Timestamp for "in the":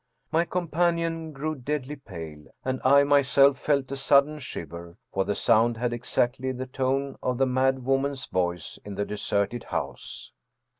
8.83-9.05